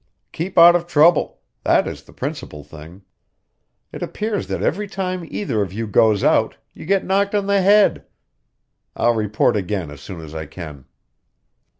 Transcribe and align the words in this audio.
"Keep 0.31 0.57
out 0.57 0.75
of 0.75 0.87
trouble 0.87 1.41
that 1.63 1.87
is 1.87 2.01
the 2.01 2.11
principal 2.11 2.63
thing. 2.63 3.03
It 3.91 4.01
appears 4.01 4.47
that 4.47 4.63
every 4.63 4.87
time 4.87 5.23
either 5.29 5.61
of 5.61 5.71
you 5.71 5.85
goes 5.85 6.23
out, 6.23 6.57
you 6.73 6.87
get 6.87 7.05
knocked 7.05 7.35
on 7.35 7.45
the 7.45 7.61
head. 7.61 8.07
I'll 8.95 9.13
report 9.13 9.55
again 9.55 9.91
as 9.91 10.01
soon 10.01 10.19
as 10.21 10.33
I 10.33 10.47
can." 10.47 10.85